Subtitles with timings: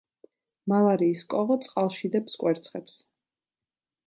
[0.71, 3.01] მალარიის კოღო წყალში დებს კვერცხებს.